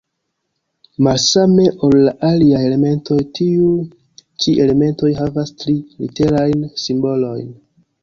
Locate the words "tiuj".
3.41-3.69